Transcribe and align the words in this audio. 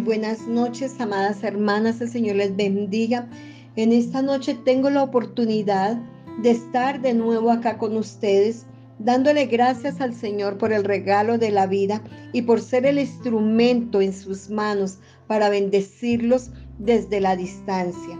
buenas 0.00 0.46
noches, 0.46 1.00
amadas 1.00 1.42
hermanas, 1.42 2.00
el 2.00 2.08
Señor 2.08 2.36
les 2.36 2.54
bendiga. 2.54 3.28
En 3.76 3.92
esta 3.92 4.22
noche 4.22 4.54
tengo 4.64 4.90
la 4.90 5.02
oportunidad 5.02 5.98
de 6.42 6.50
estar 6.50 7.00
de 7.00 7.14
nuevo 7.14 7.50
acá 7.50 7.78
con 7.78 7.96
ustedes, 7.96 8.66
dándole 8.98 9.46
gracias 9.46 10.00
al 10.00 10.14
Señor 10.14 10.58
por 10.58 10.72
el 10.72 10.84
regalo 10.84 11.38
de 11.38 11.50
la 11.50 11.66
vida 11.66 12.02
y 12.32 12.42
por 12.42 12.60
ser 12.60 12.86
el 12.86 12.98
instrumento 12.98 14.00
en 14.00 14.12
sus 14.12 14.50
manos 14.50 14.98
para 15.26 15.48
bendecirlos 15.48 16.50
desde 16.78 17.20
la 17.20 17.36
distancia. 17.36 18.18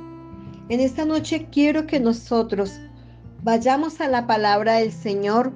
En 0.68 0.80
esta 0.80 1.04
noche 1.04 1.48
quiero 1.50 1.86
que 1.86 2.00
nosotros 2.00 2.72
vayamos 3.42 4.00
a 4.00 4.08
la 4.08 4.26
palabra 4.26 4.74
del 4.74 4.92
Señor 4.92 5.52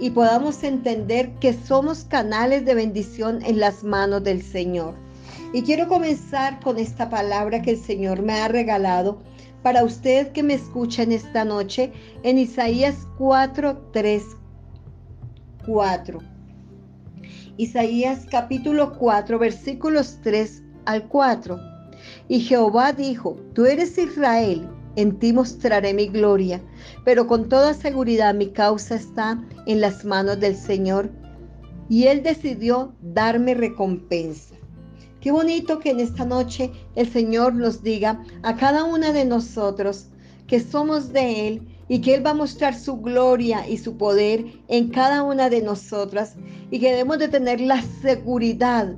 y 0.00 0.10
podamos 0.10 0.62
entender 0.62 1.34
que 1.40 1.52
somos 1.52 2.04
canales 2.04 2.64
de 2.64 2.74
bendición 2.74 3.42
en 3.44 3.60
las 3.60 3.84
manos 3.84 4.22
del 4.24 4.42
Señor. 4.42 5.07
Y 5.52 5.62
quiero 5.62 5.88
comenzar 5.88 6.60
con 6.60 6.78
esta 6.78 7.08
palabra 7.08 7.62
que 7.62 7.72
el 7.72 7.78
Señor 7.78 8.22
me 8.22 8.34
ha 8.34 8.48
regalado 8.48 9.22
para 9.62 9.84
usted 9.84 10.32
que 10.32 10.42
me 10.42 10.54
escucha 10.54 11.02
en 11.02 11.12
esta 11.12 11.44
noche 11.44 11.92
en 12.22 12.38
Isaías 12.38 13.06
4, 13.18 13.90
3, 13.92 14.22
4. 15.66 16.18
Isaías 17.56 18.26
capítulo 18.30 18.96
4 18.98 19.38
versículos 19.38 20.18
3 20.22 20.62
al 20.84 21.08
4. 21.08 21.58
Y 22.28 22.40
Jehová 22.40 22.92
dijo, 22.92 23.36
tú 23.54 23.66
eres 23.66 23.98
Israel 23.98 24.68
en 24.98 25.16
ti 25.20 25.32
mostraré 25.32 25.94
mi 25.94 26.08
gloria, 26.08 26.60
pero 27.04 27.28
con 27.28 27.48
toda 27.48 27.72
seguridad 27.72 28.34
mi 28.34 28.48
causa 28.48 28.96
está 28.96 29.40
en 29.66 29.80
las 29.80 30.04
manos 30.04 30.40
del 30.40 30.56
Señor 30.56 31.10
y 31.88 32.08
Él 32.08 32.24
decidió 32.24 32.92
darme 33.00 33.54
recompensa. 33.54 34.57
Qué 35.20 35.32
bonito 35.32 35.80
que 35.80 35.90
en 35.90 36.00
esta 36.00 36.24
noche 36.24 36.70
el 36.94 37.10
Señor 37.10 37.54
nos 37.54 37.82
diga 37.82 38.22
a 38.42 38.56
cada 38.56 38.84
una 38.84 39.12
de 39.12 39.24
nosotros 39.24 40.06
que 40.46 40.60
somos 40.60 41.12
de 41.12 41.48
Él 41.48 41.62
y 41.88 42.00
que 42.00 42.14
Él 42.14 42.24
va 42.24 42.30
a 42.30 42.34
mostrar 42.34 42.74
su 42.74 43.00
gloria 43.00 43.68
y 43.68 43.78
su 43.78 43.96
poder 43.96 44.44
en 44.68 44.88
cada 44.90 45.24
una 45.24 45.50
de 45.50 45.60
nosotras 45.60 46.36
y 46.70 46.78
que 46.78 46.90
debemos 46.90 47.18
de 47.18 47.28
tener 47.28 47.60
la 47.60 47.82
seguridad 48.00 48.94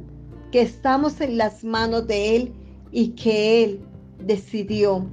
que 0.53 0.61
estamos 0.61 1.21
en 1.23 1.39
las 1.39 1.65
manos 1.65 2.07
de 2.07 2.37
Él 2.37 2.53
y 2.93 3.11
que 3.11 3.65
Él 3.65 3.81
decidió 4.19 5.09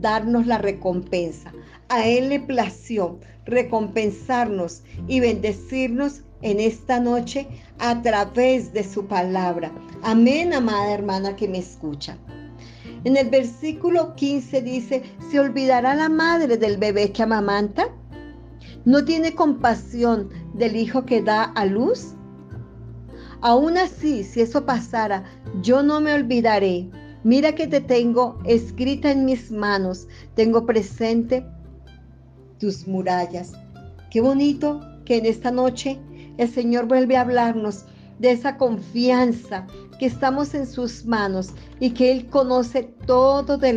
darnos 0.00 0.46
la 0.46 0.58
recompensa. 0.58 1.52
A 1.88 2.06
Él 2.06 2.28
le 2.28 2.38
plació 2.38 3.18
recompensarnos 3.46 4.82
y 5.08 5.18
bendecirnos 5.18 6.22
en 6.42 6.60
esta 6.60 7.00
noche 7.00 7.48
a 7.78 8.02
través 8.02 8.72
de 8.72 8.84
su 8.84 9.06
palabra. 9.06 9.72
Amén, 10.02 10.52
amada 10.52 10.92
hermana 10.92 11.36
que 11.36 11.48
me 11.48 11.58
escucha. 11.58 12.18
En 13.04 13.16
el 13.16 13.30
versículo 13.30 14.14
15 14.14 14.62
dice, 14.62 15.02
¿se 15.30 15.40
olvidará 15.40 15.94
la 15.94 16.08
madre 16.08 16.56
del 16.56 16.76
bebé 16.76 17.10
que 17.12 17.22
amamanta? 17.22 17.88
¿No 18.84 19.04
tiene 19.04 19.34
compasión 19.34 20.28
del 20.54 20.76
hijo 20.76 21.04
que 21.04 21.22
da 21.22 21.44
a 21.44 21.64
luz? 21.64 22.14
Aún 23.40 23.76
así, 23.76 24.22
si 24.22 24.40
eso 24.40 24.64
pasara, 24.64 25.24
yo 25.62 25.82
no 25.82 26.00
me 26.00 26.14
olvidaré 26.14 26.90
Mira 27.24 27.54
que 27.54 27.68
te 27.68 27.80
tengo 27.80 28.40
escrita 28.44 29.12
en 29.12 29.24
mis 29.24 29.52
manos, 29.52 30.08
tengo 30.34 30.66
presente 30.66 31.46
tus 32.58 32.88
murallas. 32.88 33.52
Qué 34.10 34.20
bonito 34.20 34.80
que 35.04 35.18
en 35.18 35.26
esta 35.26 35.52
noche 35.52 36.00
el 36.38 36.48
Señor 36.48 36.86
vuelve 36.86 37.16
a 37.16 37.22
hablarnos 37.22 37.84
de 38.18 38.30
esa 38.30 38.56
confianza 38.56 39.66
que 39.98 40.06
estamos 40.06 40.54
en 40.54 40.66
sus 40.66 41.04
manos 41.04 41.52
y 41.80 41.90
que 41.90 42.12
Él 42.12 42.26
conoce 42.26 42.84
todo 43.06 43.58
de, 43.58 43.72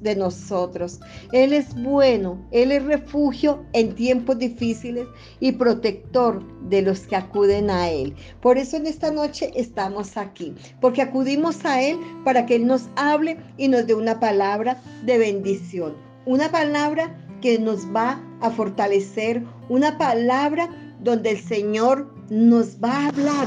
de 0.00 0.16
nosotros. 0.16 1.00
Él 1.32 1.52
es 1.52 1.74
bueno, 1.82 2.46
Él 2.50 2.72
es 2.72 2.84
refugio 2.84 3.64
en 3.72 3.94
tiempos 3.94 4.38
difíciles 4.38 5.06
y 5.40 5.52
protector 5.52 6.42
de 6.68 6.82
los 6.82 7.00
que 7.00 7.16
acuden 7.16 7.70
a 7.70 7.90
Él. 7.90 8.14
Por 8.40 8.58
eso 8.58 8.76
en 8.76 8.86
esta 8.86 9.10
noche 9.10 9.50
estamos 9.54 10.16
aquí, 10.16 10.54
porque 10.80 11.02
acudimos 11.02 11.64
a 11.64 11.82
Él 11.82 11.98
para 12.24 12.46
que 12.46 12.56
Él 12.56 12.66
nos 12.66 12.88
hable 12.96 13.38
y 13.56 13.68
nos 13.68 13.86
dé 13.86 13.94
una 13.94 14.20
palabra 14.20 14.80
de 15.04 15.18
bendición, 15.18 15.94
una 16.26 16.50
palabra 16.50 17.14
que 17.40 17.58
nos 17.58 17.86
va 17.94 18.20
a 18.40 18.50
fortalecer, 18.50 19.42
una 19.68 19.98
palabra 19.98 20.70
donde 21.06 21.30
el 21.30 21.40
Señor 21.40 22.12
nos 22.28 22.76
va 22.82 22.92
a 22.92 23.08
hablar 23.08 23.46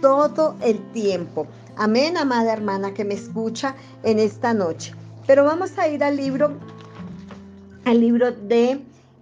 todo 0.00 0.54
el 0.62 0.78
tiempo. 0.92 1.46
Amén, 1.76 2.16
amada 2.16 2.52
hermana 2.52 2.94
que 2.94 3.04
me 3.04 3.14
escucha 3.14 3.74
en 4.04 4.18
esta 4.18 4.54
noche. 4.54 4.94
Pero 5.26 5.42
vamos 5.42 5.76
a 5.78 5.88
ir 5.88 6.04
al 6.04 6.16
libro, 6.16 6.52
al 7.84 8.00
libro 8.00 8.30
de 8.32 8.80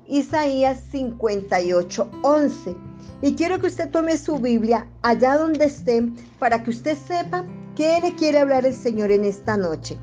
Isaías 0.08 0.80
58, 0.90 2.10
11. 2.22 2.76
Y 3.22 3.34
quiero 3.34 3.60
que 3.60 3.68
usted 3.68 3.90
tome 3.90 4.18
su 4.18 4.38
Biblia 4.38 4.86
allá 5.02 5.38
donde 5.38 5.64
esté 5.64 6.06
para 6.38 6.62
que 6.62 6.70
usted 6.70 6.98
sepa 6.98 7.44
qué 7.76 8.00
le 8.02 8.14
quiere 8.16 8.40
hablar 8.40 8.66
el 8.66 8.74
Señor 8.74 9.12
en 9.12 9.24
esta 9.24 9.56
noche. 9.56 9.96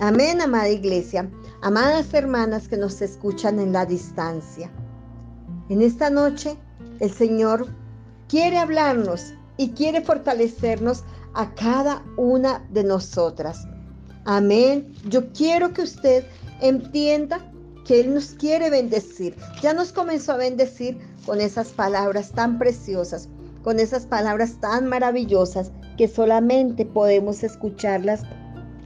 Amén, 0.00 0.40
amada 0.40 0.68
iglesia, 0.68 1.30
amadas 1.62 2.12
hermanas 2.12 2.66
que 2.66 2.76
nos 2.76 3.00
escuchan 3.00 3.60
en 3.60 3.72
la 3.72 3.86
distancia. 3.86 4.70
En 5.68 5.82
esta 5.82 6.10
noche 6.10 6.56
el 7.00 7.10
Señor 7.12 7.66
quiere 8.28 8.58
hablarnos 8.58 9.34
y 9.56 9.70
quiere 9.70 10.02
fortalecernos 10.02 11.04
a 11.34 11.54
cada 11.54 12.02
una 12.16 12.64
de 12.70 12.84
nosotras. 12.84 13.66
Amén. 14.24 14.92
Yo 15.08 15.32
quiero 15.32 15.72
que 15.72 15.82
usted 15.82 16.24
entienda 16.60 17.50
que 17.84 18.00
Él 18.00 18.14
nos 18.14 18.30
quiere 18.34 18.70
bendecir. 18.70 19.36
Ya 19.62 19.72
nos 19.72 19.92
comenzó 19.92 20.32
a 20.32 20.36
bendecir 20.36 20.98
con 21.26 21.40
esas 21.40 21.68
palabras 21.68 22.30
tan 22.32 22.58
preciosas, 22.58 23.28
con 23.62 23.80
esas 23.80 24.06
palabras 24.06 24.60
tan 24.60 24.86
maravillosas 24.86 25.72
que 25.96 26.08
solamente 26.08 26.86
podemos 26.86 27.42
escucharlas 27.42 28.22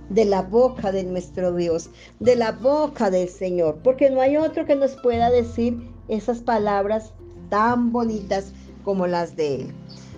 de 0.08 0.24
la 0.24 0.42
boca 0.42 0.92
de 0.92 1.04
nuestro 1.04 1.54
Dios, 1.54 1.90
de 2.20 2.36
la 2.36 2.52
boca 2.52 3.10
del 3.10 3.28
Señor, 3.28 3.80
porque 3.82 4.10
no 4.10 4.20
hay 4.20 4.36
otro 4.36 4.66
que 4.66 4.76
nos 4.76 4.96
pueda 4.96 5.30
decir 5.30 5.90
esas 6.08 6.40
palabras 6.40 7.12
tan 7.48 7.92
bonitas 7.92 8.52
como 8.84 9.06
las 9.06 9.36
de 9.36 9.62
Él. 9.62 9.74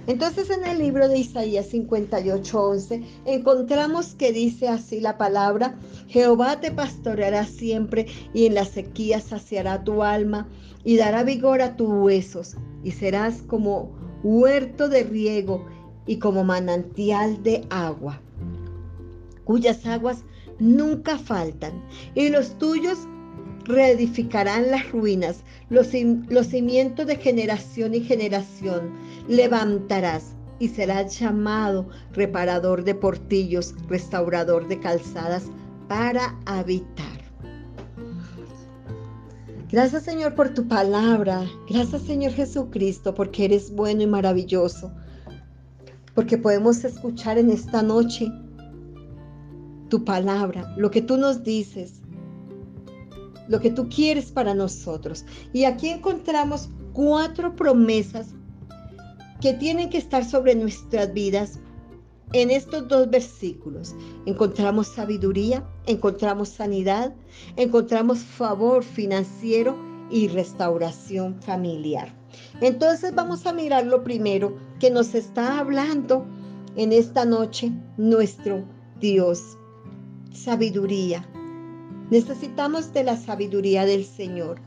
Entonces 0.07 0.51
en 0.51 0.65
el 0.65 0.79
libro 0.79 1.09
de 1.09 1.19
Isaías 1.19 1.73
58:11 1.73 3.05
encontramos 3.25 4.15
que 4.15 4.33
dice 4.33 4.69
así 4.69 5.01
la 5.01 5.19
palabra, 5.19 5.77
Jehová 6.07 6.61
te 6.61 6.71
pastoreará 6.71 7.45
siempre 7.45 8.07
y 8.33 8.47
en 8.47 8.55
la 8.55 8.65
sequía 8.65 9.21
saciará 9.21 9.83
tu 9.83 10.05
alma 10.05 10.47
y 10.85 10.97
dará 10.97 11.25
vigor 11.25 11.61
a 11.61 11.77
tus 11.77 11.89
huesos 11.89 12.57
y 12.85 12.93
serás 12.93 13.43
como 13.43 13.91
huerto 14.23 14.89
de 14.89 15.03
riego 15.03 15.67
y 16.07 16.19
como 16.19 16.45
manantial 16.45 17.43
de 17.43 17.67
agua, 17.71 18.21
cuyas 19.45 19.85
aguas 19.87 20.23
nunca 20.61 21.19
faltan 21.19 21.83
y 22.15 22.29
los 22.29 22.57
tuyos 22.59 23.09
reedificarán 23.66 24.71
las 24.71 24.91
ruinas, 24.93 25.43
los, 25.69 25.88
los 26.28 26.47
cimientos 26.47 27.06
de 27.06 27.16
generación 27.16 27.94
y 27.94 28.00
generación 28.00 28.93
levantarás 29.28 30.34
y 30.59 30.69
serás 30.69 31.19
llamado 31.19 31.88
reparador 32.12 32.84
de 32.84 32.94
portillos, 32.94 33.75
restaurador 33.88 34.69
de 34.69 34.81
calzadas 34.81 35.44
para 35.88 36.38
habitar. 36.47 37.16
Gracias 39.71 40.04
Señor 40.04 40.34
por 40.34 40.54
tu 40.54 40.66
palabra. 40.69 41.44
Gracias 41.69 42.03
Señor 42.03 42.33
Jesucristo 42.33 43.15
porque 43.15 43.47
eres 43.47 43.71
bueno 43.71 44.03
y 44.03 44.07
maravilloso. 44.07 44.92
Porque 46.15 46.39
podemos 46.39 46.83
escuchar 46.84 47.36
en 47.36 47.51
esta 47.51 47.83
noche 47.83 48.30
tu 49.89 50.04
palabra, 50.04 50.72
lo 50.77 50.91
que 50.91 51.03
tú 51.03 51.16
nos 51.16 51.45
dices, 51.45 52.01
lo 53.48 53.60
que 53.60 53.71
tú 53.71 53.89
quieres 53.89 54.31
para 54.31 54.54
nosotros. 54.54 55.25
Y 55.53 55.65
aquí 55.65 55.89
encontramos 55.89 56.69
cuatro 56.93 57.54
promesas 57.54 58.28
que 59.41 59.54
tienen 59.54 59.91
que 59.91 59.98
estar 59.98 60.25
sobre 60.25 60.54
nuestras 60.54 61.13
vidas 61.13 61.60
en 62.33 62.51
estos 62.51 62.89
dos 62.89 63.09
versículos. 63.10 63.95
Encontramos 64.25 64.89
sabiduría, 64.89 65.65
encontramos 65.87 66.48
sanidad, 66.48 67.15
encontramos 67.57 68.19
favor 68.19 68.83
financiero 68.83 69.77
y 70.10 70.28
restauración 70.28 71.41
familiar. 71.43 72.15
Entonces 72.60 73.15
vamos 73.15 73.47
a 73.47 73.53
mirar 73.53 73.87
lo 73.87 74.03
primero 74.03 74.57
que 74.81 74.91
nos 74.91 75.15
está 75.15 75.59
hablando 75.59 76.27
en 76.77 76.93
esta 76.93 77.25
noche 77.25 77.72
nuestro 77.97 78.65
Dios. 79.01 79.57
Sabiduría. 80.33 81.27
Necesitamos 82.11 82.93
de 82.93 83.05
la 83.05 83.17
sabiduría 83.17 83.85
del 83.85 84.05
Señor, 84.05 84.61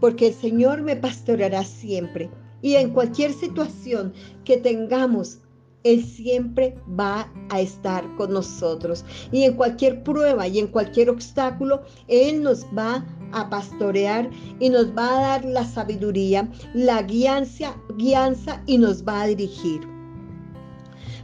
porque 0.00 0.28
el 0.28 0.34
Señor 0.34 0.82
me 0.82 0.96
pastoreará 0.96 1.64
siempre. 1.64 2.30
Y 2.62 2.74
en 2.74 2.90
cualquier 2.90 3.32
situación 3.32 4.12
que 4.44 4.56
tengamos 4.56 5.38
Él 5.82 6.04
siempre 6.04 6.76
va 6.98 7.32
a 7.48 7.60
estar 7.60 8.04
con 8.16 8.32
nosotros. 8.32 9.04
Y 9.32 9.44
en 9.44 9.54
cualquier 9.54 10.02
prueba 10.02 10.46
y 10.46 10.58
en 10.58 10.66
cualquier 10.66 11.08
obstáculo, 11.10 11.82
Él 12.08 12.42
nos 12.42 12.64
va 12.76 13.06
a 13.32 13.48
pastorear 13.48 14.28
y 14.58 14.68
nos 14.68 14.88
va 14.96 15.16
a 15.16 15.20
dar 15.20 15.44
la 15.44 15.64
sabiduría, 15.64 16.50
la 16.74 17.02
guianza, 17.02 17.76
guianza 17.96 18.62
y 18.66 18.78
nos 18.78 19.06
va 19.06 19.22
a 19.22 19.26
dirigir. 19.28 19.80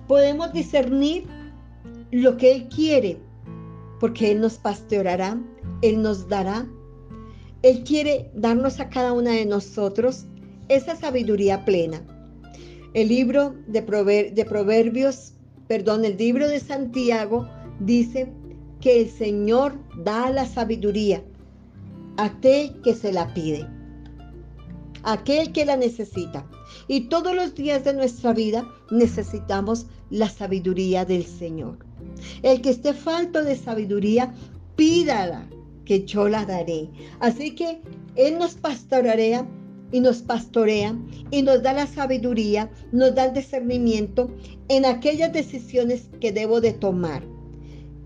Podemos 0.06 0.52
discernir 0.52 1.26
lo 2.12 2.36
que 2.36 2.52
Él 2.52 2.68
quiere, 2.68 3.18
porque 3.98 4.30
Él 4.30 4.40
nos 4.40 4.54
pastoreará, 4.54 5.38
Él 5.82 6.02
nos 6.02 6.28
dará. 6.28 6.66
Él 7.62 7.84
quiere 7.84 8.30
darnos 8.34 8.80
a 8.80 8.88
cada 8.88 9.12
una 9.12 9.32
de 9.32 9.46
nosotros 9.46 10.26
esa 10.68 10.96
sabiduría 10.96 11.64
plena 11.64 12.02
el 12.96 13.08
libro 13.08 13.54
de, 13.66 13.82
Proverbios, 13.82 15.34
perdón, 15.68 16.06
el 16.06 16.16
libro 16.16 16.48
de 16.48 16.60
Santiago 16.60 17.46
dice 17.78 18.32
que 18.80 19.02
el 19.02 19.10
Señor 19.10 19.74
da 20.02 20.30
la 20.30 20.46
sabiduría 20.46 21.22
a 22.16 22.24
aquel 22.24 22.80
que 22.80 22.94
se 22.94 23.12
la 23.12 23.34
pide, 23.34 23.68
aquel 25.02 25.52
que 25.52 25.66
la 25.66 25.76
necesita. 25.76 26.46
Y 26.88 27.10
todos 27.10 27.36
los 27.36 27.54
días 27.54 27.84
de 27.84 27.92
nuestra 27.92 28.32
vida 28.32 28.66
necesitamos 28.90 29.84
la 30.08 30.30
sabiduría 30.30 31.04
del 31.04 31.26
Señor. 31.26 31.76
El 32.42 32.62
que 32.62 32.70
esté 32.70 32.94
falto 32.94 33.44
de 33.44 33.56
sabiduría, 33.56 34.32
pídala, 34.74 35.46
que 35.86 36.04
yo 36.04 36.28
la 36.28 36.44
daré. 36.44 36.90
Así 37.20 37.54
que 37.54 37.80
Él 38.16 38.38
nos 38.38 38.54
pastoreará 38.54 39.48
y 39.92 40.00
nos 40.00 40.20
pastorea 40.20 40.98
y 41.30 41.42
nos 41.42 41.62
da 41.62 41.72
la 41.72 41.86
sabiduría, 41.86 42.70
nos 42.92 43.14
da 43.14 43.26
el 43.26 43.34
discernimiento 43.34 44.30
en 44.68 44.84
aquellas 44.84 45.32
decisiones 45.32 46.10
que 46.20 46.32
debo 46.32 46.60
de 46.60 46.72
tomar. 46.72 47.22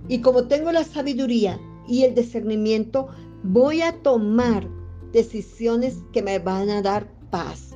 Y 0.08 0.20
como 0.20 0.46
tengo 0.46 0.70
la 0.70 0.84
sabiduría 0.84 1.58
y 1.88 2.04
el 2.04 2.14
discernimiento, 2.14 3.08
voy 3.42 3.80
a 3.80 3.92
tomar 4.02 4.68
decisiones 5.12 5.98
que 6.12 6.22
me 6.22 6.38
van 6.38 6.70
a 6.70 6.82
dar 6.82 7.10
paz. 7.30 7.69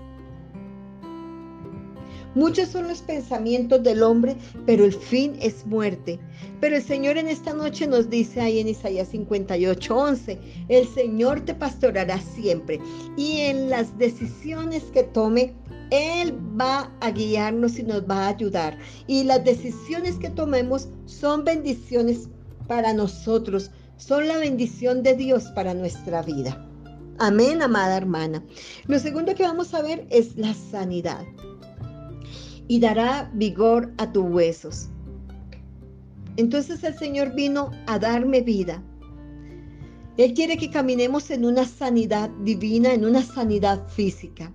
Muchos 2.35 2.71
son 2.71 2.89
los 2.89 3.01
pensamientos 3.01 3.83
del 3.83 4.03
hombre, 4.03 4.37
pero 4.67 4.85
el 4.85 4.93
fin 4.93 5.37
es 5.41 5.65
muerte. 5.67 6.19
Pero 6.61 6.77
el 6.77 6.83
Señor 6.83 7.17
en 7.17 7.29
esta 7.29 7.53
noche 7.53 7.87
nos 7.87 8.11
dice 8.11 8.41
ahí 8.41 8.59
en 8.59 8.69
Isaías 8.69 9.09
58, 9.09 9.97
11, 9.97 10.39
el 10.69 10.89
Señor 10.89 11.43
te 11.43 11.55
pastorará 11.55 12.19
siempre 12.19 12.81
y 13.17 13.41
en 13.41 13.71
las 13.71 13.97
decisiones 13.99 14.83
que 14.85 15.05
tome, 15.05 15.55
Él 15.91 16.35
va 16.61 16.91
a 17.01 17.11
guiarnos 17.13 17.79
y 17.79 17.85
nos 17.85 18.03
va 18.03 18.27
a 18.27 18.29
ayudar. 18.31 18.79
Y 19.07 19.23
las 19.25 19.45
decisiones 19.45 20.17
que 20.17 20.31
tomemos 20.31 20.89
son 21.07 21.45
bendiciones 21.45 22.29
para 22.67 22.93
nosotros, 22.93 23.71
son 23.97 24.27
la 24.27 24.39
bendición 24.39 25.03
de 25.03 25.15
Dios 25.15 25.45
para 25.55 25.73
nuestra 25.75 26.23
vida. 26.23 26.67
Amén, 27.19 27.63
amada 27.63 27.97
hermana. 27.97 28.43
Lo 28.87 28.99
segundo 28.99 29.37
que 29.37 29.45
vamos 29.45 29.73
a 29.73 29.83
ver 29.83 30.05
es 30.11 30.37
la 30.37 30.53
sanidad 30.53 31.25
y 32.69 32.81
dará 32.81 33.31
vigor 33.35 33.93
a 33.99 34.13
tus 34.13 34.25
huesos. 34.25 34.89
Entonces 36.37 36.83
el 36.83 36.95
Señor 36.99 37.35
vino 37.35 37.71
a 37.87 37.99
darme 37.99 38.41
vida. 38.41 38.83
Él 40.17 40.35
quiere 40.35 40.57
que 40.57 40.71
caminemos 40.71 41.31
en 41.31 41.45
una 41.45 41.65
sanidad 41.65 42.31
divina, 42.43 42.93
en 42.93 43.05
una 43.05 43.23
sanidad 43.23 43.89
física. 43.89 44.53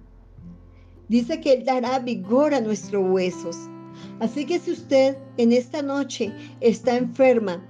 Dice 1.09 1.41
que 1.41 1.53
Él 1.53 1.65
dará 1.65 1.99
vigor 1.99 2.53
a 2.53 2.61
nuestros 2.61 3.03
huesos. 3.09 3.57
Así 4.19 4.45
que 4.45 4.59
si 4.59 4.71
usted 4.71 5.17
en 5.37 5.51
esta 5.51 5.81
noche 5.81 6.33
está 6.61 6.95
enferma, 6.95 7.65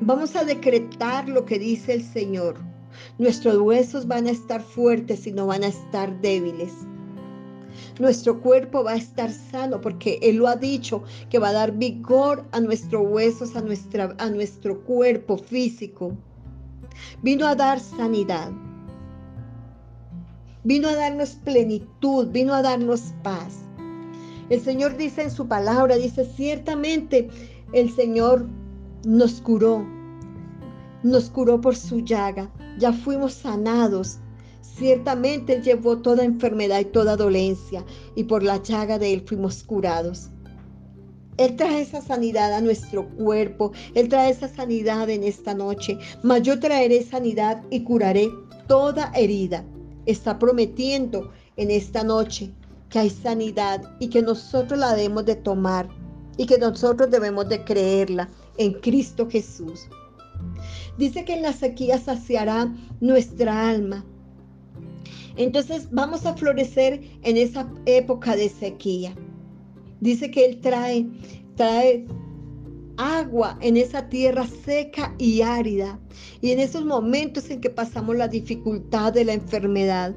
vamos 0.00 0.36
a 0.36 0.44
decretar 0.44 1.28
lo 1.28 1.44
que 1.44 1.58
dice 1.58 1.94
el 1.94 2.02
Señor. 2.04 2.56
Nuestros 3.18 3.58
huesos 3.58 4.06
van 4.06 4.26
a 4.26 4.30
estar 4.30 4.60
fuertes 4.60 5.26
y 5.26 5.32
no 5.32 5.46
van 5.46 5.64
a 5.64 5.68
estar 5.68 6.20
débiles. 6.20 6.72
Nuestro 7.98 8.40
cuerpo 8.40 8.84
va 8.84 8.92
a 8.92 8.96
estar 8.96 9.30
sano 9.30 9.80
porque 9.80 10.18
Él 10.22 10.36
lo 10.36 10.48
ha 10.48 10.56
dicho, 10.56 11.02
que 11.30 11.38
va 11.38 11.48
a 11.48 11.52
dar 11.52 11.72
vigor 11.72 12.44
a 12.52 12.60
nuestros 12.60 13.06
huesos, 13.06 13.56
a, 13.56 13.62
nuestra, 13.62 14.14
a 14.18 14.30
nuestro 14.30 14.80
cuerpo 14.84 15.38
físico. 15.38 16.16
Vino 17.22 17.46
a 17.46 17.54
dar 17.54 17.80
sanidad. 17.80 18.50
Vino 20.64 20.88
a 20.88 20.94
darnos 20.94 21.30
plenitud, 21.30 22.28
vino 22.28 22.54
a 22.54 22.62
darnos 22.62 23.14
paz. 23.22 23.58
El 24.50 24.60
Señor 24.60 24.96
dice 24.96 25.22
en 25.22 25.30
su 25.30 25.46
palabra, 25.46 25.96
dice, 25.96 26.24
ciertamente 26.24 27.28
el 27.72 27.90
Señor 27.94 28.46
nos 29.04 29.40
curó, 29.40 29.86
nos 31.02 31.30
curó 31.30 31.60
por 31.60 31.76
su 31.76 32.00
llaga, 32.00 32.50
ya 32.78 32.92
fuimos 32.92 33.34
sanados 33.34 34.18
Ciertamente 34.78 35.54
Él 35.54 35.62
llevó 35.62 35.98
toda 35.98 36.24
enfermedad 36.24 36.78
y 36.78 36.84
toda 36.84 37.16
dolencia, 37.16 37.84
y 38.14 38.24
por 38.24 38.44
la 38.44 38.62
llaga 38.62 38.98
de 38.98 39.12
Él 39.12 39.24
fuimos 39.26 39.64
curados. 39.64 40.30
Él 41.36 41.56
trae 41.56 41.80
esa 41.80 42.00
sanidad 42.00 42.52
a 42.52 42.60
nuestro 42.60 43.08
cuerpo, 43.10 43.72
Él 43.94 44.08
trae 44.08 44.30
esa 44.30 44.48
sanidad 44.48 45.10
en 45.10 45.24
esta 45.24 45.52
noche, 45.52 45.98
mas 46.22 46.42
yo 46.42 46.60
traeré 46.60 47.02
sanidad 47.02 47.62
y 47.70 47.82
curaré 47.82 48.30
toda 48.68 49.10
herida. 49.16 49.64
Está 50.06 50.38
prometiendo 50.38 51.32
en 51.56 51.72
esta 51.72 52.04
noche 52.04 52.52
que 52.88 53.00
hay 53.00 53.10
sanidad 53.10 53.82
y 53.98 54.08
que 54.08 54.22
nosotros 54.22 54.78
la 54.78 54.94
debemos 54.94 55.24
de 55.26 55.34
tomar 55.34 55.88
y 56.36 56.46
que 56.46 56.56
nosotros 56.56 57.10
debemos 57.10 57.48
de 57.48 57.64
creerla 57.64 58.28
en 58.58 58.74
Cristo 58.74 59.28
Jesús. 59.28 59.88
Dice 60.96 61.24
que 61.24 61.34
en 61.34 61.42
la 61.42 61.52
sequía 61.52 61.98
saciará 61.98 62.72
nuestra 63.00 63.68
alma 63.68 64.04
entonces 65.38 65.88
vamos 65.92 66.26
a 66.26 66.34
florecer 66.34 67.00
en 67.22 67.36
esa 67.36 67.70
época 67.86 68.36
de 68.36 68.48
sequía. 68.48 69.14
Dice 70.00 70.30
que 70.30 70.44
Él 70.44 70.60
trae, 70.60 71.06
trae 71.54 72.06
agua 72.96 73.56
en 73.60 73.76
esa 73.76 74.08
tierra 74.08 74.46
seca 74.46 75.14
y 75.18 75.42
árida. 75.42 75.98
Y 76.40 76.50
en 76.50 76.58
esos 76.58 76.84
momentos 76.84 77.50
en 77.50 77.60
que 77.60 77.70
pasamos 77.70 78.16
la 78.16 78.28
dificultad 78.28 79.12
de 79.12 79.24
la 79.24 79.32
enfermedad, 79.32 80.14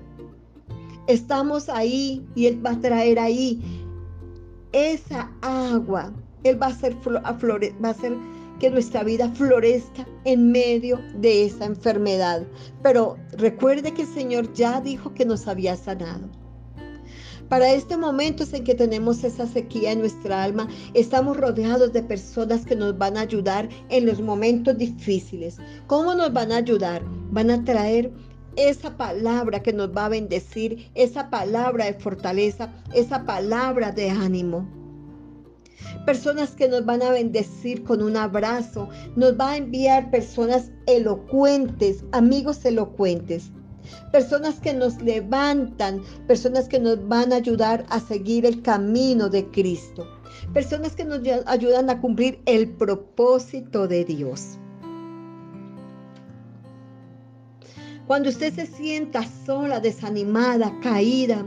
estamos 1.07 1.69
ahí 1.69 2.25
y 2.35 2.47
Él 2.47 2.65
va 2.65 2.71
a 2.71 2.81
traer 2.81 3.19
ahí 3.19 3.61
esa 4.71 5.31
agua. 5.41 6.11
Él 6.43 6.59
va 6.61 6.67
a 6.67 6.69
hacer, 6.69 6.95
va 7.07 7.87
a 7.87 7.91
hacer 7.91 8.13
que 8.61 8.69
nuestra 8.69 9.03
vida 9.03 9.27
florezca 9.33 10.05
en 10.23 10.51
medio 10.51 10.99
de 11.15 11.45
esa 11.45 11.65
enfermedad. 11.65 12.43
Pero 12.83 13.17
recuerde 13.31 13.91
que 13.91 14.03
el 14.03 14.07
Señor 14.07 14.53
ya 14.53 14.79
dijo 14.79 15.15
que 15.15 15.25
nos 15.25 15.47
había 15.47 15.75
sanado. 15.75 16.29
Para 17.49 17.73
este 17.73 17.97
momento 17.97 18.43
en 18.53 18.63
que 18.63 18.75
tenemos 18.75 19.23
esa 19.23 19.47
sequía 19.47 19.93
en 19.93 20.01
nuestra 20.01 20.43
alma, 20.43 20.67
estamos 20.93 21.37
rodeados 21.37 21.91
de 21.91 22.03
personas 22.03 22.63
que 22.63 22.75
nos 22.75 22.95
van 22.95 23.17
a 23.17 23.21
ayudar 23.21 23.67
en 23.89 24.05
los 24.05 24.21
momentos 24.21 24.77
difíciles. 24.77 25.57
¿Cómo 25.87 26.13
nos 26.13 26.31
van 26.31 26.51
a 26.51 26.57
ayudar? 26.57 27.01
Van 27.31 27.49
a 27.49 27.63
traer 27.63 28.13
esa 28.57 28.95
palabra 28.95 29.63
que 29.63 29.73
nos 29.73 29.89
va 29.89 30.05
a 30.05 30.09
bendecir, 30.09 30.87
esa 30.93 31.31
palabra 31.31 31.85
de 31.85 31.95
fortaleza, 31.95 32.71
esa 32.93 33.25
palabra 33.25 33.91
de 33.91 34.11
ánimo 34.11 34.80
personas 36.05 36.51
que 36.51 36.67
nos 36.67 36.85
van 36.85 37.01
a 37.01 37.11
bendecir 37.11 37.83
con 37.83 38.01
un 38.01 38.17
abrazo, 38.17 38.89
nos 39.15 39.39
va 39.39 39.51
a 39.51 39.57
enviar 39.57 40.11
personas 40.11 40.71
elocuentes, 40.87 42.03
amigos 42.11 42.63
elocuentes. 42.65 43.51
Personas 44.11 44.59
que 44.59 44.73
nos 44.73 45.01
levantan, 45.01 46.01
personas 46.27 46.67
que 46.67 46.79
nos 46.79 47.07
van 47.07 47.33
a 47.33 47.37
ayudar 47.37 47.85
a 47.89 47.99
seguir 47.99 48.45
el 48.45 48.61
camino 48.61 49.29
de 49.29 49.45
Cristo. 49.49 50.07
Personas 50.53 50.95
que 50.95 51.03
nos 51.03 51.21
ayudan 51.45 51.89
a 51.89 51.99
cumplir 51.99 52.41
el 52.45 52.69
propósito 52.69 53.87
de 53.87 54.05
Dios. 54.05 54.59
Cuando 58.07 58.29
usted 58.29 58.53
se 58.53 58.67
sienta 58.67 59.23
sola, 59.45 59.79
desanimada, 59.79 60.77
caída, 60.81 61.45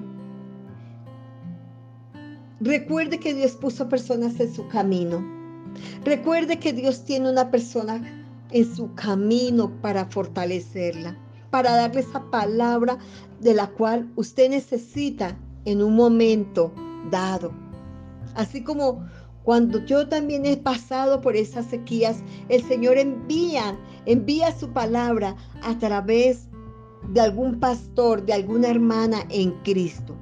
Recuerde 2.64 3.20
que 3.20 3.34
Dios 3.34 3.52
puso 3.52 3.90
personas 3.90 4.40
en 4.40 4.50
su 4.50 4.66
camino. 4.68 5.22
Recuerde 6.02 6.58
que 6.58 6.72
Dios 6.72 7.04
tiene 7.04 7.30
una 7.30 7.50
persona 7.50 8.24
en 8.52 8.74
su 8.74 8.94
camino 8.94 9.70
para 9.82 10.06
fortalecerla, 10.06 11.14
para 11.50 11.76
darle 11.76 12.00
esa 12.00 12.22
palabra 12.30 12.96
de 13.40 13.52
la 13.52 13.66
cual 13.66 14.10
usted 14.16 14.48
necesita 14.48 15.36
en 15.66 15.82
un 15.82 15.94
momento 15.94 16.72
dado. 17.10 17.52
Así 18.34 18.64
como 18.64 19.04
cuando 19.42 19.84
yo 19.84 20.08
también 20.08 20.46
he 20.46 20.56
pasado 20.56 21.20
por 21.20 21.36
esas 21.36 21.66
sequías, 21.66 22.22
el 22.48 22.62
Señor 22.62 22.96
envía, 22.96 23.78
envía 24.06 24.58
su 24.58 24.72
palabra 24.72 25.36
a 25.62 25.78
través 25.78 26.48
de 27.10 27.20
algún 27.20 27.60
pastor, 27.60 28.24
de 28.24 28.32
alguna 28.32 28.68
hermana 28.68 29.18
en 29.28 29.50
Cristo. 29.64 30.16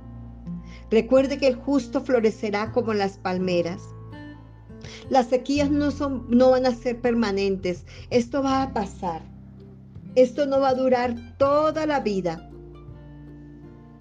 Recuerde 0.93 1.39
que 1.39 1.47
el 1.47 1.55
justo 1.55 2.03
florecerá 2.03 2.71
como 2.71 2.93
las 2.93 3.17
palmeras. 3.17 3.83
Las 5.09 5.29
sequías 5.29 5.71
no, 5.71 5.91
son, 5.91 6.27
no 6.29 6.51
van 6.51 6.67
a 6.67 6.75
ser 6.75 7.01
permanentes. 7.01 7.87
Esto 8.11 8.43
va 8.43 8.63
a 8.63 8.75
pasar. 8.75 9.23
Esto 10.17 10.45
no 10.45 10.61
va 10.61 10.69
a 10.69 10.75
durar 10.75 11.39
toda 11.39 11.87
la 11.87 12.01
vida. 12.01 12.51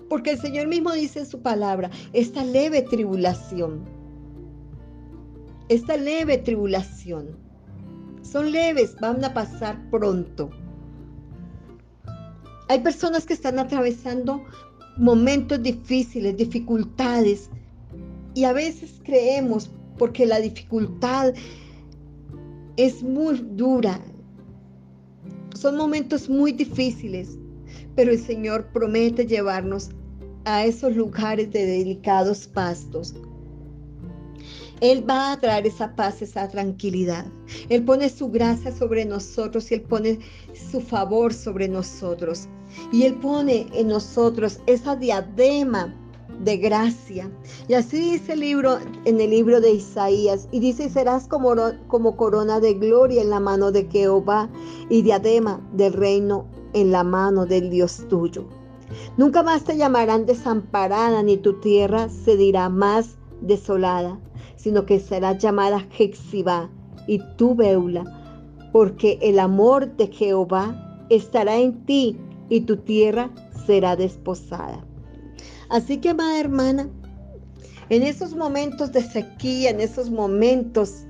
Porque 0.09 0.31
el 0.31 0.39
Señor 0.39 0.67
mismo 0.67 0.91
dice 0.91 1.19
en 1.19 1.25
su 1.25 1.41
palabra, 1.41 1.89
esta 2.11 2.43
leve 2.43 2.81
tribulación, 2.81 3.85
esta 5.69 5.95
leve 5.95 6.39
tribulación, 6.39 7.37
son 8.21 8.51
leves, 8.51 8.97
van 8.99 9.23
a 9.23 9.33
pasar 9.33 9.89
pronto. 9.89 10.49
Hay 12.67 12.79
personas 12.81 13.25
que 13.25 13.33
están 13.33 13.59
atravesando 13.59 14.43
momentos 14.97 15.61
difíciles, 15.61 16.37
dificultades, 16.37 17.49
y 18.33 18.43
a 18.45 18.53
veces 18.53 19.01
creemos, 19.03 19.69
porque 19.97 20.25
la 20.25 20.39
dificultad 20.39 21.33
es 22.77 23.03
muy 23.03 23.37
dura, 23.55 23.99
son 25.55 25.77
momentos 25.77 26.29
muy 26.29 26.51
difíciles, 26.51 27.37
pero 27.95 28.11
el 28.11 28.19
Señor 28.19 28.67
promete 28.73 29.25
llevarnos 29.25 29.89
a 30.45 30.65
esos 30.65 30.95
lugares 30.95 31.51
de 31.51 31.65
delicados 31.65 32.47
pastos. 32.47 33.13
Él 34.81 35.07
va 35.09 35.31
a 35.31 35.39
traer 35.39 35.67
esa 35.67 35.95
paz, 35.95 36.21
esa 36.21 36.47
tranquilidad. 36.49 37.25
Él 37.69 37.83
pone 37.85 38.09
su 38.09 38.29
gracia 38.29 38.75
sobre 38.75 39.05
nosotros 39.05 39.71
y 39.71 39.75
Él 39.75 39.81
pone 39.81 40.19
su 40.53 40.81
favor 40.81 41.33
sobre 41.33 41.69
nosotros. 41.69 42.47
Y 42.91 43.03
Él 43.03 43.15
pone 43.15 43.67
en 43.73 43.87
nosotros 43.87 44.59
esa 44.65 44.95
diadema 44.95 45.95
de 46.43 46.57
gracia. 46.57 47.31
Y 47.67 47.75
así 47.75 48.11
dice 48.11 48.33
el 48.33 48.39
libro 48.39 48.79
en 49.05 49.21
el 49.21 49.29
libro 49.29 49.61
de 49.61 49.71
Isaías 49.73 50.47
y 50.51 50.59
dice, 50.59 50.89
serás 50.89 51.27
como, 51.27 51.53
como 51.87 52.17
corona 52.17 52.59
de 52.59 52.73
gloria 52.73 53.21
en 53.21 53.29
la 53.29 53.39
mano 53.39 53.71
de 53.71 53.87
Jehová 53.89 54.49
y 54.89 55.01
diadema 55.03 55.61
del 55.73 55.93
reino 55.93 56.47
en 56.73 56.91
la 56.91 57.03
mano 57.03 57.45
del 57.45 57.69
Dios 57.69 58.05
tuyo. 58.09 58.47
Nunca 59.17 59.43
más 59.43 59.63
te 59.63 59.77
llamarán 59.77 60.25
desamparada, 60.25 61.23
ni 61.23 61.37
tu 61.37 61.59
tierra 61.59 62.09
se 62.09 62.35
dirá 62.35 62.69
más 62.69 63.17
desolada, 63.41 64.19
sino 64.61 64.85
que 64.85 64.99
será 64.99 65.37
llamada 65.37 65.87
Jexibá 65.91 66.69
y 67.07 67.19
tu 67.35 67.55
Beula, 67.55 68.03
porque 68.71 69.17
el 69.21 69.39
amor 69.39 69.95
de 69.97 70.07
Jehová 70.07 71.05
estará 71.09 71.57
en 71.57 71.83
ti 71.85 72.17
y 72.49 72.61
tu 72.61 72.77
tierra 72.77 73.31
será 73.65 73.95
desposada. 73.95 74.85
Así 75.69 75.97
que, 75.97 76.09
amada 76.09 76.39
hermana, 76.39 76.89
en 77.89 78.03
esos 78.03 78.35
momentos 78.35 78.91
de 78.91 79.01
sequía, 79.01 79.71
en 79.71 79.81
esos 79.81 80.11
momentos 80.11 81.05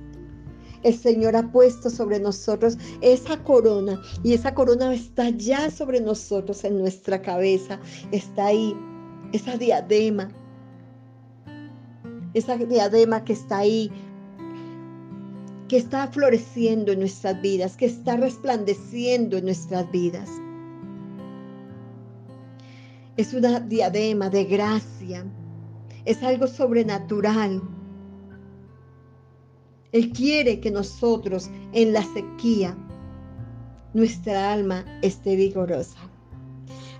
el 0.82 0.94
Señor 0.94 1.36
ha 1.36 1.52
puesto 1.52 1.90
sobre 1.90 2.18
nosotros 2.18 2.76
esa 3.02 3.36
corona 3.44 4.00
y 4.24 4.32
esa 4.32 4.54
corona 4.54 4.92
está 4.94 5.28
ya 5.30 5.70
sobre 5.70 6.00
nosotros 6.00 6.64
en 6.64 6.78
nuestra 6.78 7.20
cabeza, 7.20 7.78
está 8.10 8.46
ahí, 8.46 8.74
esa 9.32 9.56
diadema, 9.56 10.28
esa 12.34 12.56
diadema 12.56 13.24
que 13.24 13.32
está 13.32 13.58
ahí, 13.58 13.90
que 15.68 15.76
está 15.76 16.08
floreciendo 16.08 16.92
en 16.92 17.00
nuestras 17.00 17.40
vidas, 17.40 17.76
que 17.76 17.86
está 17.86 18.16
resplandeciendo 18.16 19.38
en 19.38 19.46
nuestras 19.46 19.90
vidas. 19.90 20.28
Es 23.16 23.34
una 23.34 23.60
diadema 23.60 24.30
de 24.30 24.44
gracia, 24.44 25.24
es 26.04 26.22
algo 26.22 26.46
sobrenatural 26.46 27.62
él 29.92 30.10
quiere 30.10 30.58
que 30.58 30.70
nosotros 30.70 31.50
en 31.72 31.92
la 31.92 32.02
sequía, 32.02 32.76
nuestra 33.92 34.52
alma 34.52 34.86
esté 35.02 35.36
vigorosa. 35.36 35.98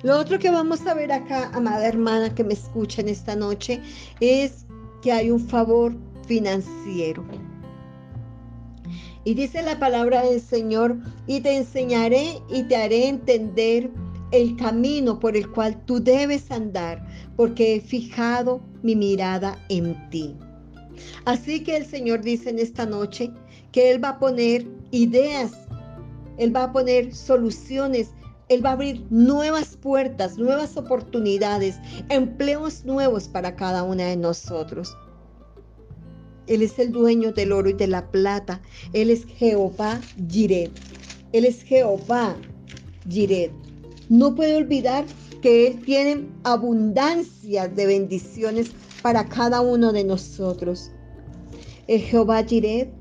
Lo 0.02 0.18
otro 0.18 0.38
que 0.38 0.50
vamos 0.50 0.86
a 0.86 0.92
ver 0.92 1.10
acá, 1.10 1.50
amada 1.54 1.86
hermana 1.86 2.34
que 2.34 2.44
me 2.44 2.52
escucha 2.52 3.00
en 3.00 3.08
esta 3.08 3.34
noche, 3.34 3.80
es 4.20 4.66
que 5.02 5.12
hay 5.12 5.30
un 5.30 5.40
favor 5.40 5.94
financiero. 6.26 7.25
Y 9.25 9.35
dice 9.35 9.62
la 9.62 9.78
palabra 9.78 10.25
del 10.25 10.40
Señor, 10.40 10.97
y 11.26 11.40
te 11.40 11.56
enseñaré 11.56 12.40
y 12.49 12.62
te 12.64 12.76
haré 12.76 13.09
entender 13.09 13.90
el 14.32 14.56
camino 14.56 15.21
por 15.21 15.37
el 15.37 15.49
cual 15.50 15.85
tú 15.85 16.02
debes 16.02 16.50
andar, 16.50 17.06
porque 17.37 17.76
he 17.76 17.80
fijado 17.80 18.61
mi 18.82 18.97
mirada 18.97 19.59
en 19.68 19.97
ti. 20.11 20.35
Así 21.25 21.62
que 21.62 21.76
el 21.76 21.87
Señor 21.87 22.23
dice 22.23 22.50
en 22.50 22.59
esta 22.59 22.87
noche 22.87 23.30
que 23.71 23.90
Él 23.90 24.02
va 24.02 24.11
a 24.11 24.18
poner 24.18 24.66
ideas, 24.90 25.52
Él 26.38 26.54
va 26.54 26.64
a 26.64 26.73
poner 26.73 27.14
soluciones, 27.14 28.11
Él 28.52 28.62
va 28.62 28.71
a 28.71 28.73
abrir 28.75 29.02
nuevas 29.09 29.78
puertas, 29.78 30.37
nuevas 30.37 30.76
oportunidades, 30.76 31.76
empleos 32.11 32.85
nuevos 32.85 33.26
para 33.26 33.56
cada 33.56 33.82
una 33.82 34.04
de 34.04 34.16
nosotros. 34.18 34.94
Él 36.47 36.61
es 36.61 36.78
el 36.78 36.92
dueño 36.92 37.32
del 37.32 37.52
oro 37.52 37.71
y 37.71 37.73
de 37.73 37.87
la 37.87 38.11
plata. 38.11 38.61
Él 38.92 39.09
es 39.09 39.25
Jehová 39.25 40.02
Jiret. 40.28 40.71
Él 41.32 41.47
es 41.47 41.62
Jehová 41.62 42.37
Jiret. 43.09 43.52
No 44.11 44.35
puede 44.35 44.56
olvidar 44.56 45.06
que 45.40 45.68
Él 45.68 45.80
tiene 45.82 46.28
abundancia 46.44 47.68
de 47.68 47.87
bendiciones 47.87 48.73
para 49.00 49.30
cada 49.30 49.62
uno 49.62 49.92
de 49.92 50.04
nosotros. 50.04 50.90
Es 51.87 52.02
Jehová 52.02 52.44
Jireh, 52.44 52.92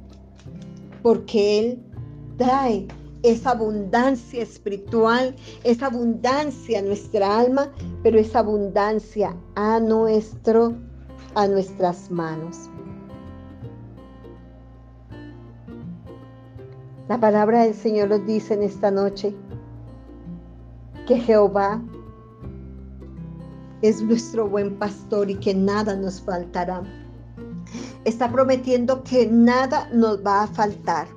porque 1.03 1.59
Él 1.59 1.79
trae 2.37 2.87
esa 3.23 3.51
abundancia 3.51 4.41
espiritual, 4.41 5.35
esa 5.63 5.87
abundancia 5.87 6.79
a 6.79 6.81
nuestra 6.81 7.39
alma, 7.39 7.71
pero 8.03 8.19
esa 8.19 8.39
abundancia 8.39 9.35
a 9.55 9.79
nuestro 9.79 10.73
a 11.35 11.47
nuestras 11.47 12.11
manos. 12.11 12.69
La 17.07 17.19
palabra 17.19 17.63
del 17.63 17.73
Señor 17.73 18.09
nos 18.09 18.25
dice 18.25 18.53
en 18.53 18.63
esta 18.63 18.91
noche 18.91 19.35
que 21.07 21.17
Jehová 21.17 21.81
es 23.81 24.01
nuestro 24.01 24.47
buen 24.47 24.77
pastor 24.77 25.29
y 25.29 25.35
que 25.35 25.53
nada 25.53 25.95
nos 25.95 26.21
faltará. 26.21 26.83
Está 28.05 28.31
prometiendo 28.31 29.03
que 29.03 29.27
nada 29.27 29.89
nos 29.91 30.25
va 30.25 30.43
a 30.43 30.47
faltar, 30.47 31.07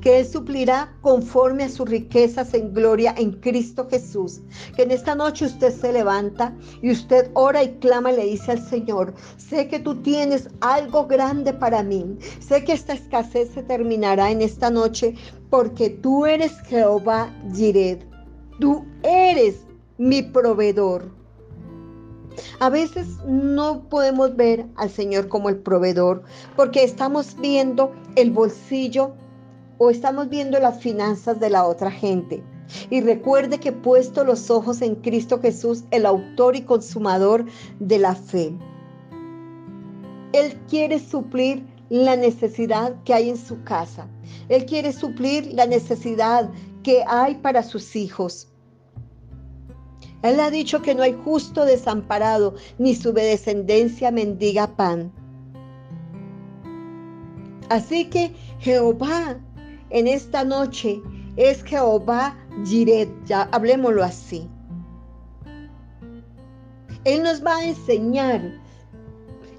que 0.00 0.20
Él 0.20 0.26
suplirá 0.26 0.94
conforme 1.00 1.64
a 1.64 1.68
sus 1.68 1.88
riquezas 1.88 2.54
en 2.54 2.72
gloria 2.72 3.14
en 3.16 3.32
Cristo 3.32 3.86
Jesús. 3.90 4.40
Que 4.76 4.82
en 4.82 4.90
esta 4.90 5.14
noche 5.14 5.46
usted 5.46 5.72
se 5.72 5.92
levanta 5.92 6.54
y 6.82 6.90
usted 6.90 7.30
ora 7.34 7.62
y 7.62 7.74
clama 7.78 8.12
y 8.12 8.16
le 8.16 8.24
dice 8.24 8.52
al 8.52 8.62
Señor, 8.62 9.14
sé 9.36 9.68
que 9.68 9.78
tú 9.78 9.96
tienes 9.96 10.48
algo 10.60 11.06
grande 11.06 11.52
para 11.52 11.82
mí, 11.82 12.18
sé 12.40 12.64
que 12.64 12.72
esta 12.72 12.94
escasez 12.94 13.50
se 13.52 13.62
terminará 13.62 14.30
en 14.30 14.42
esta 14.42 14.70
noche 14.70 15.14
porque 15.50 15.90
tú 15.90 16.26
eres 16.26 16.60
Jehová 16.62 17.32
Jired, 17.54 17.98
tú 18.60 18.84
eres 19.02 19.56
mi 19.98 20.22
proveedor. 20.22 21.10
A 22.60 22.70
veces 22.70 23.06
no 23.26 23.88
podemos 23.88 24.36
ver 24.36 24.66
al 24.76 24.90
Señor 24.90 25.28
como 25.28 25.48
el 25.48 25.58
proveedor 25.58 26.22
porque 26.54 26.84
estamos 26.84 27.36
viendo 27.40 27.92
el 28.14 28.30
bolsillo 28.30 29.12
o 29.78 29.90
estamos 29.90 30.28
viendo 30.28 30.58
las 30.58 30.80
finanzas 30.80 31.40
de 31.40 31.50
la 31.50 31.64
otra 31.64 31.90
gente. 31.90 32.42
Y 32.90 33.00
recuerde 33.00 33.58
que 33.58 33.72
puesto 33.72 34.24
los 34.24 34.50
ojos 34.50 34.82
en 34.82 34.96
Cristo 34.96 35.40
Jesús, 35.40 35.84
el 35.90 36.04
autor 36.04 36.56
y 36.56 36.62
consumador 36.62 37.46
de 37.78 37.98
la 37.98 38.14
fe. 38.14 38.52
Él 40.32 40.58
quiere 40.68 40.98
suplir 40.98 41.64
la 41.88 42.16
necesidad 42.16 43.02
que 43.04 43.14
hay 43.14 43.30
en 43.30 43.38
su 43.38 43.62
casa. 43.62 44.06
Él 44.48 44.66
quiere 44.66 44.92
suplir 44.92 45.54
la 45.54 45.66
necesidad 45.66 46.50
que 46.82 47.02
hay 47.06 47.36
para 47.36 47.62
sus 47.62 47.96
hijos. 47.96 48.48
Él 50.22 50.40
ha 50.40 50.50
dicho 50.50 50.82
que 50.82 50.94
no 50.94 51.02
hay 51.02 51.16
justo 51.24 51.64
desamparado, 51.64 52.56
ni 52.76 52.94
su 52.94 53.12
descendencia 53.12 54.10
mendiga 54.10 54.76
pan. 54.76 55.12
Así 57.70 58.06
que 58.06 58.34
Jehová 58.58 59.38
en 59.90 60.06
esta 60.06 60.44
noche 60.44 61.00
es 61.36 61.62
Jehová 61.64 62.36
Jiret, 62.64 63.08
ya 63.26 63.42
hablemoslo 63.52 64.02
así. 64.02 64.48
Él 67.04 67.22
nos 67.22 67.44
va 67.44 67.56
a 67.56 67.64
enseñar, 67.64 68.60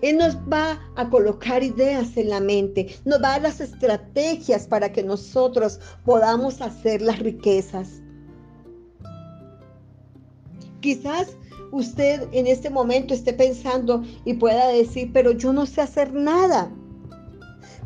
Él 0.01 0.17
nos 0.17 0.35
va 0.37 0.79
a 0.95 1.09
colocar 1.09 1.63
ideas 1.63 2.15
en 2.17 2.29
la 2.29 2.39
mente, 2.39 2.95
nos 3.05 3.21
va 3.23 3.29
a 3.29 3.31
dar 3.31 3.41
las 3.43 3.61
estrategias 3.61 4.67
para 4.67 4.91
que 4.91 5.03
nosotros 5.03 5.79
podamos 6.05 6.61
hacer 6.61 7.01
las 7.01 7.19
riquezas. 7.19 8.01
Quizás 10.81 11.35
usted 11.71 12.27
en 12.31 12.47
este 12.47 12.69
momento 12.69 13.13
esté 13.13 13.33
pensando 13.33 14.03
y 14.25 14.33
pueda 14.33 14.67
decir, 14.67 15.11
pero 15.13 15.31
yo 15.31 15.53
no 15.53 15.65
sé 15.65 15.81
hacer 15.81 16.13
nada. 16.13 16.71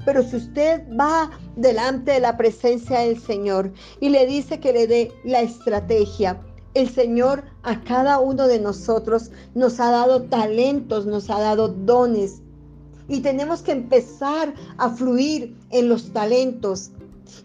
Pero 0.06 0.24
si 0.24 0.36
usted 0.38 0.84
va 1.00 1.32
delante 1.56 2.12
de 2.12 2.20
la 2.20 2.36
presencia 2.36 3.00
del 3.00 3.20
Señor 3.20 3.72
y 4.00 4.10
le 4.10 4.26
dice 4.26 4.60
que 4.60 4.74
le 4.74 4.88
dé 4.88 5.12
la 5.24 5.42
estrategia, 5.42 6.40
el 6.74 6.90
Señor 6.90 7.44
a 7.64 7.82
cada 7.84 8.20
uno 8.20 8.48
de 8.48 8.60
nosotros 8.60 9.32
nos 9.54 9.80
ha 9.80 9.92
dado 9.92 10.24
talentos, 10.24 11.06
nos 11.06 11.30
ha 11.30 11.40
dado 11.40 11.68
dones. 11.68 12.42
Y 13.08 13.22
tenemos 13.22 13.62
que 13.62 13.74
empezar 13.74 14.54
a 14.78 14.90
fluir 14.90 15.56
en 15.70 15.90
los 15.90 16.12
talentos 16.12 16.92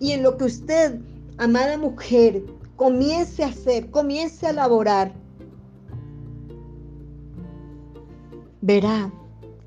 y 0.01 0.13
en 0.13 0.23
lo 0.23 0.37
que 0.37 0.45
usted, 0.45 1.01
amada 1.37 1.77
mujer, 1.77 2.43
comience 2.77 3.45
a 3.45 3.49
hacer, 3.49 3.91
comience 3.91 4.47
a 4.47 4.53
laborar. 4.53 5.13
Verá 8.61 9.13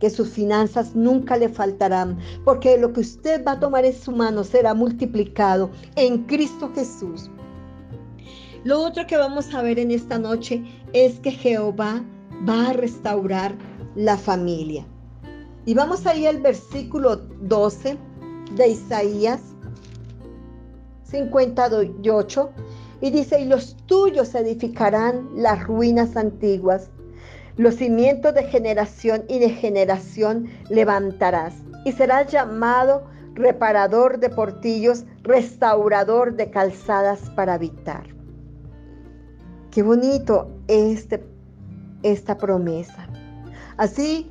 que 0.01 0.09
sus 0.09 0.29
finanzas 0.29 0.95
nunca 0.95 1.37
le 1.37 1.47
faltarán, 1.47 2.17
porque 2.43 2.77
lo 2.77 2.91
que 2.91 3.01
usted 3.01 3.45
va 3.45 3.53
a 3.53 3.59
tomar 3.59 3.85
en 3.85 3.93
su 3.93 4.11
mano 4.11 4.43
será 4.43 4.73
multiplicado 4.73 5.69
en 5.95 6.23
Cristo 6.23 6.71
Jesús. 6.75 7.29
Lo 8.63 8.81
otro 8.81 9.07
que 9.07 9.15
vamos 9.15 9.53
a 9.53 9.61
ver 9.61 9.79
en 9.79 9.91
esta 9.91 10.19
noche 10.19 10.63
es 10.91 11.19
que 11.19 11.31
Jehová 11.31 12.03
va 12.47 12.69
a 12.69 12.73
restaurar 12.73 13.55
la 13.95 14.17
familia. 14.17 14.85
Y 15.65 15.75
vamos 15.75 16.05
a 16.07 16.15
ir 16.15 16.27
al 16.27 16.41
versículo 16.41 17.15
12 17.15 17.97
de 18.55 18.67
Isaías 18.67 19.41
58 21.03 22.49
y 23.01 23.11
dice, 23.11 23.41
y 23.41 23.45
los 23.45 23.75
tuyos 23.85 24.33
edificarán 24.33 25.29
las 25.35 25.63
ruinas 25.63 26.15
antiguas, 26.15 26.89
los 27.57 27.75
cimientos 27.75 28.33
de 28.33 28.43
generación 28.43 29.23
y 29.27 29.39
de 29.39 29.49
generación 29.49 30.47
levantarás, 30.69 31.53
y 31.85 31.91
serás 31.91 32.31
llamado 32.31 33.09
reparador 33.33 34.19
de 34.19 34.29
portillos, 34.29 35.05
restaurador 35.23 36.35
de 36.35 36.49
calzadas 36.49 37.29
para 37.35 37.55
habitar. 37.55 38.07
Qué 39.71 39.83
bonito 39.83 40.51
este, 40.67 41.23
esta 42.03 42.37
promesa. 42.37 43.07
Así 43.77 44.29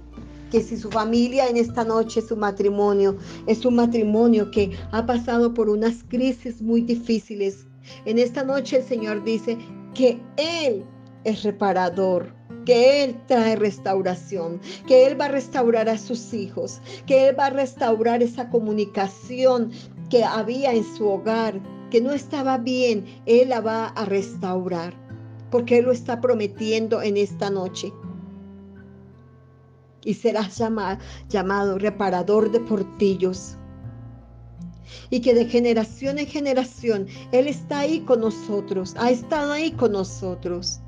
que 0.50 0.60
si 0.60 0.76
su 0.76 0.90
familia 0.90 1.48
en 1.48 1.56
esta 1.56 1.84
noche, 1.84 2.20
su 2.20 2.36
matrimonio, 2.36 3.16
es 3.46 3.64
un 3.64 3.76
matrimonio 3.76 4.50
que 4.50 4.76
ha 4.92 5.06
pasado 5.06 5.54
por 5.54 5.68
unas 5.68 6.04
crisis 6.08 6.60
muy 6.60 6.82
difíciles, 6.82 7.66
en 8.04 8.18
esta 8.18 8.44
noche 8.44 8.78
el 8.78 8.84
Señor 8.84 9.24
dice 9.24 9.56
que 9.94 10.20
Él 10.36 10.84
es 11.24 11.42
reparador, 11.42 12.34
que 12.64 13.04
Él 13.04 13.20
trae 13.26 13.56
restauración, 13.56 14.60
que 14.86 15.06
Él 15.06 15.20
va 15.20 15.26
a 15.26 15.28
restaurar 15.28 15.88
a 15.88 15.98
sus 15.98 16.34
hijos, 16.34 16.80
que 17.06 17.28
Él 17.28 17.38
va 17.38 17.46
a 17.46 17.50
restaurar 17.50 18.22
esa 18.22 18.50
comunicación 18.50 19.70
que 20.08 20.24
había 20.24 20.72
en 20.72 20.84
su 20.84 21.08
hogar, 21.08 21.60
que 21.90 22.00
no 22.00 22.12
estaba 22.12 22.58
bien, 22.58 23.04
Él 23.26 23.48
la 23.50 23.60
va 23.60 23.86
a 23.88 24.04
restaurar 24.04 24.94
porque 25.50 25.78
Él 25.78 25.86
lo 25.86 25.92
está 25.92 26.20
prometiendo 26.20 27.02
en 27.02 27.16
esta 27.16 27.50
noche. 27.50 27.92
Y 30.04 30.14
serás 30.14 30.56
llamado, 30.56 31.00
llamado 31.28 31.78
reparador 31.78 32.50
de 32.50 32.60
portillos. 32.60 33.56
Y 35.10 35.20
que 35.20 35.34
de 35.34 35.46
generación 35.46 36.18
en 36.18 36.26
generación 36.26 37.06
Él 37.32 37.48
está 37.48 37.80
ahí 37.80 38.00
con 38.00 38.20
nosotros, 38.20 38.94
ha 38.96 39.10
estado 39.10 39.52
ahí 39.52 39.72
con 39.72 39.92
nosotros. 39.92 40.80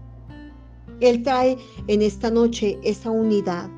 Él 1.02 1.22
trae 1.22 1.58
en 1.88 2.02
esta 2.02 2.30
noche 2.30 2.78
esa 2.82 3.10
unidad. 3.10 3.68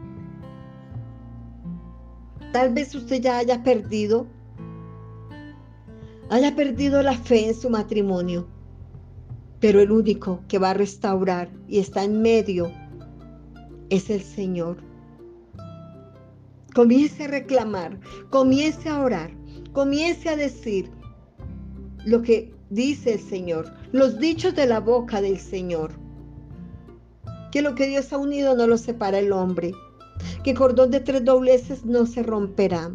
Tal 2.52 2.73
vez 2.73 2.95
usted 2.95 3.21
ya 3.21 3.39
haya 3.39 3.63
perdido, 3.63 4.26
haya 6.30 6.54
perdido 6.54 7.02
la 7.02 7.15
fe 7.15 7.49
en 7.49 7.54
su 7.54 7.69
matrimonio 7.71 8.47
pero 9.65 9.80
el 9.80 9.91
único 9.91 10.43
que 10.47 10.58
va 10.58 10.73
a 10.73 10.75
restaurar 10.75 11.49
y 11.69 11.78
está 11.78 12.04
en 12.04 12.21
medio 12.21 12.71
es 13.89 14.10
el 14.10 14.21
Señor. 14.21 14.76
Comience 16.75 17.25
a 17.25 17.28
reclamar, 17.28 17.99
comience 18.28 18.87
a 18.87 19.00
orar, 19.00 19.30
comience 19.73 20.28
a 20.28 20.37
decir 20.37 20.91
lo 22.04 22.21
que 22.21 22.52
dice 22.69 23.15
el 23.15 23.21
Señor, 23.21 23.73
los 23.93 24.19
dichos 24.19 24.54
de 24.54 24.67
la 24.67 24.80
boca 24.80 25.23
del 25.23 25.39
Señor. 25.39 25.93
Que 27.54 27.62
lo 27.62 27.76
que 27.76 27.86
Dios 27.86 28.12
ha 28.12 28.19
unido 28.19 28.56
no 28.56 28.67
lo 28.67 28.76
separa 28.76 29.21
el 29.21 29.30
hombre, 29.30 29.73
que 30.43 30.54
cordón 30.54 30.90
de 30.90 30.99
tres 30.99 31.25
dobleces 31.25 31.84
no 31.84 32.04
se 32.04 32.25
romperá, 32.25 32.90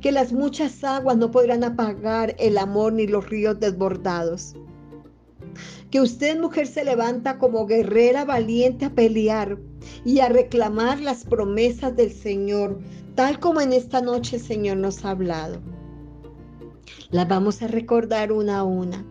que 0.00 0.12
las 0.12 0.32
muchas 0.32 0.84
aguas 0.84 1.16
no 1.16 1.32
podrán 1.32 1.64
apagar 1.64 2.36
el 2.38 2.58
amor 2.58 2.92
ni 2.92 3.08
los 3.08 3.28
ríos 3.28 3.58
desbordados 3.58 4.54
que 5.90 6.00
usted 6.00 6.38
mujer 6.38 6.66
se 6.66 6.84
levanta 6.84 7.38
como 7.38 7.66
guerrera 7.66 8.24
valiente 8.24 8.84
a 8.84 8.94
pelear 8.94 9.58
y 10.04 10.20
a 10.20 10.28
reclamar 10.28 11.00
las 11.00 11.24
promesas 11.24 11.96
del 11.96 12.12
Señor, 12.12 12.78
tal 13.14 13.40
como 13.40 13.60
en 13.60 13.72
esta 13.72 14.00
noche 14.00 14.36
el 14.36 14.42
Señor 14.42 14.76
nos 14.76 15.04
ha 15.04 15.10
hablado. 15.10 15.60
Las 17.10 17.26
vamos 17.26 17.62
a 17.62 17.66
recordar 17.66 18.32
una 18.32 18.58
a 18.58 18.64
una 18.64 19.04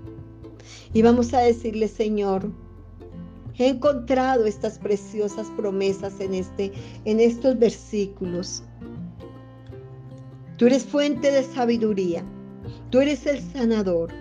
y 0.93 1.01
vamos 1.01 1.33
a 1.33 1.39
decirle, 1.39 1.87
Señor, 1.87 2.51
he 3.57 3.67
encontrado 3.67 4.45
estas 4.45 4.77
preciosas 4.77 5.47
promesas 5.57 6.19
en, 6.19 6.33
este, 6.33 6.71
en 7.05 7.19
estos 7.19 7.57
versículos. 7.57 8.63
Tú 10.57 10.67
eres 10.67 10.83
fuente 10.83 11.31
de 11.31 11.43
sabiduría, 11.43 12.23
tú 12.89 12.99
eres 12.99 13.25
el 13.25 13.41
sanador. 13.41 14.11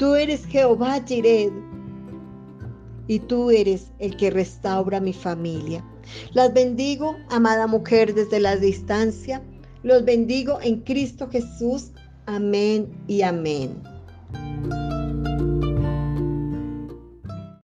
Tú 0.00 0.14
eres 0.14 0.46
Jehová 0.46 0.98
Jired 1.06 1.52
y 3.06 3.18
tú 3.18 3.50
eres 3.50 3.90
el 3.98 4.16
que 4.16 4.30
restaura 4.30 4.98
mi 4.98 5.12
familia. 5.12 5.84
Las 6.32 6.54
bendigo, 6.54 7.16
amada 7.28 7.66
mujer, 7.66 8.14
desde 8.14 8.40
la 8.40 8.56
distancia. 8.56 9.42
Los 9.82 10.06
bendigo 10.06 10.58
en 10.62 10.80
Cristo 10.80 11.28
Jesús. 11.30 11.90
Amén 12.24 12.88
y 13.08 13.20
amén. 13.20 13.82